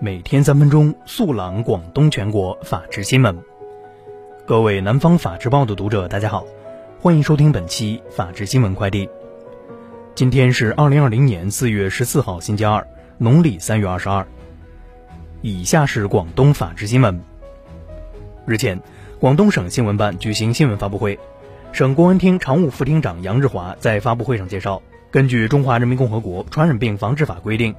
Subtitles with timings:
[0.00, 3.38] 每天三分钟，速览广东全国法治新闻。
[4.44, 6.44] 各位南方法制报的读者，大家好，
[7.00, 9.08] 欢迎收听本期法治新闻快递。
[10.14, 12.86] 今天是二零二零年四月十四号，星期二，
[13.16, 14.26] 农历三月二十二。
[15.40, 17.22] 以下是广东法治新闻。
[18.46, 18.78] 日前，
[19.18, 21.18] 广东省新闻办举行新闻发布会，
[21.72, 24.82] 省公安厅常务副厅长杨日华在发布会上介绍，
[25.14, 27.72] 根据《中华人民共和国传染病防治法》规定。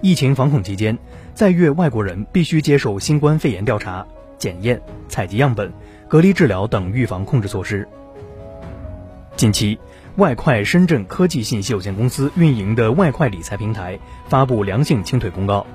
[0.00, 0.96] 疫情防控期间，
[1.34, 4.06] 在粤外国人必须接受新冠肺炎调查、
[4.38, 5.70] 检验、采集样本、
[6.08, 7.86] 隔离治疗等预防控制措施。
[9.36, 9.78] 近期，
[10.16, 15.66] 外快深圳科技信息有限公司运营的外快理财平台发布良性清退公告，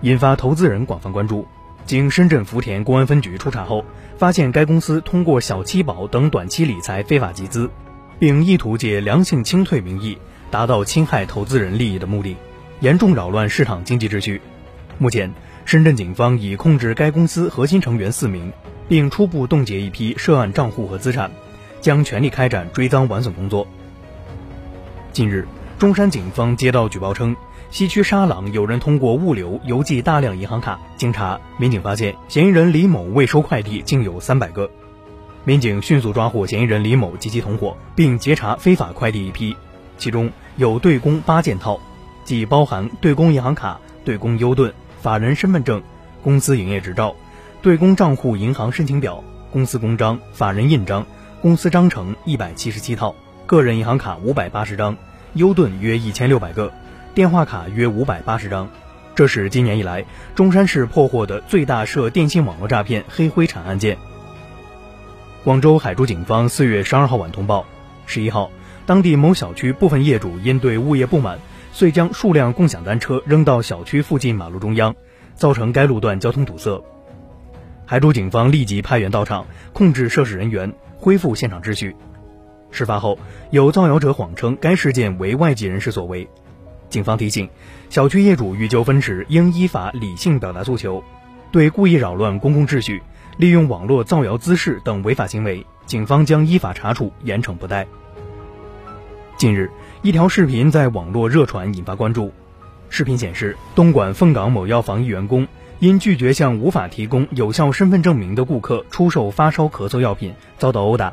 [0.00, 1.46] 引发投资人广泛关注。
[1.84, 3.84] 经深圳福田公安分局初查后，
[4.18, 7.70] 发现该公司通过小七宝等短期理财非法集资，
[8.18, 10.18] 并意图借良性清退名义
[10.56, 12.34] 达到侵害投资人利益的目的。
[12.80, 14.40] 严重扰乱市场经济秩序。
[14.96, 15.30] 目前，
[15.66, 18.50] 深圳警方已控制该公司核心成员四名，
[18.88, 21.30] 并初步冻结一批涉案账户和资产，
[21.82, 23.66] 将全力开展追赃挽损工作。
[25.12, 25.46] 近日，
[25.78, 27.36] 中山警方接到举报称，
[27.70, 30.80] 西区沙朗有人通过物流邮寄大量银行卡。
[30.96, 34.70] 经查，民警发现嫌疑人李某未收快递竟有三百个。
[35.44, 39.54] 民警迅速抓获嫌疑人李某及其同伙，并截查非法快递一批，
[39.98, 41.80] 其中有对公八件套。
[42.24, 45.80] 即包含对公银行卡、对公优盾、法人身份证、
[46.24, 47.14] 公司营业执照、
[47.62, 51.06] 对公账户银行申请表、公司公章、法人印章、
[51.40, 53.14] 公司章程一百七十七套，
[53.46, 54.96] 个人银行卡五百八十张，
[55.34, 56.72] 优盾约一千六百个，
[57.14, 58.68] 电话卡约五百八十张。
[59.14, 63.96] 这是今年以来中山市破获的最大涉电信网络诈骗黑灰产案件。
[65.44, 67.64] 广州海珠警方四月十二号晚通报，
[68.04, 68.50] 十一号，
[68.86, 71.38] 当地某小区部分业主因对物业不满。
[71.72, 74.94] 遂将数辆共享单车扔到小区附近马路中央，
[75.34, 76.82] 造成该路段交通堵塞。
[77.84, 81.94] 海珠警方立即派员到场，控制涉事人员，恢复现场秩序。
[82.70, 83.18] 事发后，
[83.50, 86.26] 有造谣者谎称该事件为外籍人士所为。
[86.88, 87.50] 警方提醒，
[87.90, 91.04] 小区业主遇纠纷时应依法理性表达诉求。
[91.52, 93.02] 对故意扰乱公共秩序、
[93.36, 97.86] 利用网络造谣滋事等违法行为，警方将依法查处，严惩不贷。
[99.36, 99.70] 近日。
[100.02, 102.32] 一条视频在网络热传，引发关注。
[102.88, 105.46] 视频显示，东莞凤岗某药房一员工
[105.80, 111.12] 因拒绝向无法提供有效身份证明的顾客出售发烧咳嗽药品，遭到殴打。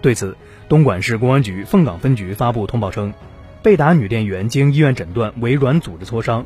[0.00, 0.36] 对此，
[0.68, 3.12] 东莞市公安局凤岗分局发布通报称，
[3.62, 6.44] 被打女店员经医院诊断为软组织挫伤，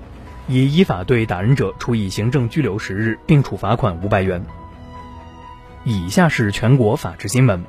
[0.49, 4.45] 已依法对打人者处以行政拘留十日，并处罚款五百元。
[5.85, 7.65] 以下是全国法制新闻。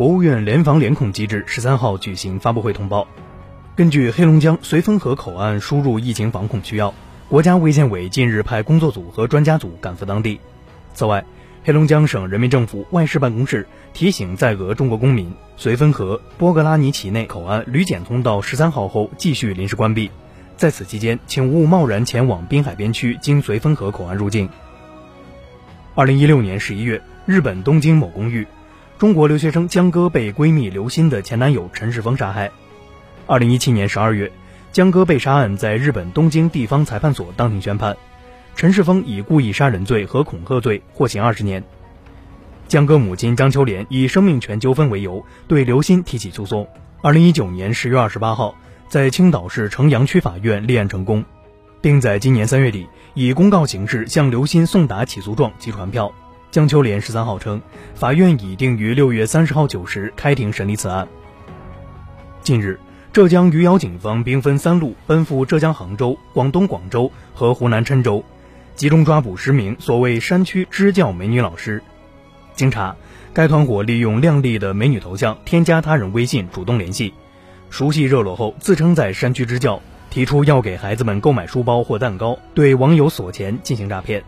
[0.00, 3.06] 国务院联防联控机制十三号举行发布会通报，
[3.76, 6.94] 根据黑龙江绥芬河口岸输入疫情防控需要，
[7.28, 10.40] 国家卫健委近日派工作组和专家组赶赴当地。
[10.94, 11.22] 此外，
[11.64, 20.10] 黑龙江省人民政府外事办公室提醒在俄中国公民，绥芬河波格拉尼奇内口岸旅检通道十三号后继续临时关闭，
[20.56, 24.48] 在此期间，请勿贸然前往滨海边区经绥芬河口岸入境。
[25.94, 28.46] 二零一六年十一月，日本东京某公寓。
[29.00, 32.52] 中国留学生江歌被闺蜜刘鑫的前男友陈世峰杀害。
[33.26, 34.30] 二零一七年十二月，
[34.72, 37.96] 江歌被杀案在日本东京地方裁判所当庭宣判，
[38.54, 41.64] 陈世峰以故意杀人罪和恐吓罪获刑二十年。
[42.68, 46.68] 江歌母亲张秋莲以生命权纠纷为由对刘鑫提起诉讼。
[47.00, 48.54] 二零一九年十月二十八号，
[48.86, 51.24] 在青岛市城阳区法院立案成功，
[51.80, 56.12] 并在今年三月底以公告形式向刘鑫送达起诉状及传票。
[56.50, 57.62] 江秋莲十三号称，
[57.94, 61.06] 法院已定于六月三十号九时开庭审理此案。
[62.42, 62.80] 近日，
[63.12, 68.24] 浙江余姚警方兵分三路奔赴浙江杭州、广东广州和湖南郴州，
[68.74, 71.80] 集中抓捕十名所谓山区支教美女老师。
[72.56, 72.96] 经查，
[73.32, 77.14] 该团伙利用靓丽的美女头像添加他人微信，主动联系，
[77.70, 84.24] 熟悉热络后，自称在山区支教，提出要给孩子们购买书包或蛋糕，对网友索钱进行诈骗。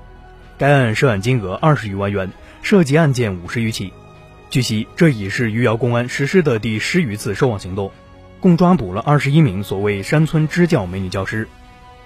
[0.63, 2.31] 该案涉案金额二十余万元，
[2.63, 3.93] 涉及案件五十余起。
[4.49, 7.91] 据悉，这已是余姚公安实施的第十余次收网行动，
[8.39, 11.49] 共抓捕了二十一名所谓山村支教美女教师。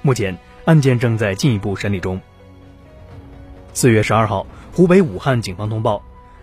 [0.00, 2.18] 目前，案件正在进一步审理中。
[3.74, 6.02] 四月十二号，湖北武汉警方通报，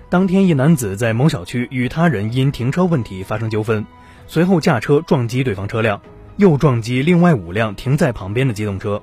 [0.10, 3.88] 当天一男子在某小区与他人因停车问题发生纠纷，
[4.28, 6.00] 随后驾车撞击对方车辆，
[6.38, 9.02] 又撞击另外五辆停在旁边的机动车。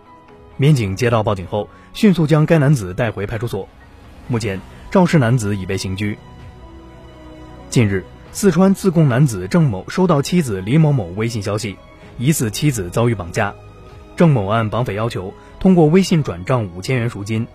[0.61, 3.67] 民警接到报警后，迅速将该男子带回派出所。
[4.29, 4.61] 目前，
[4.91, 6.19] 肇事男子已被刑拘。
[7.71, 11.79] 近日，四川自贡男子郑某收到妻子李某某微信消息，
[12.19, 13.55] 疑似妻子遭遇绑架。
[14.17, 17.47] 郑某按绑匪要求通过微信转账五千元赎金，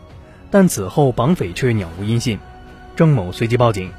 [0.50, 2.40] 但此后绑匪却杳无音信。
[2.96, 3.92] 郑某随即报警。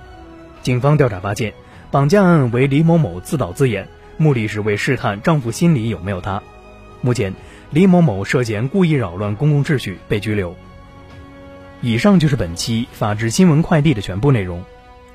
[0.62, 1.54] 警方调查发现，
[1.92, 3.86] 绑架案为李某某自导自演，
[4.16, 6.42] 目的是为试探丈夫心里有没有她。
[7.06, 7.32] 目前，
[7.70, 10.56] 李某某涉嫌故意扰乱公共秩序被拘留。
[11.80, 14.64] 以上就是本期法治新闻快递的全部内容，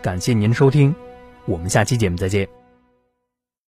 [0.01, 0.95] 感谢您的收听，
[1.45, 2.60] 我们下期节目再见。